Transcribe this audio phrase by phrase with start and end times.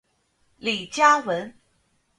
[0.57, 1.53] 李嘉文。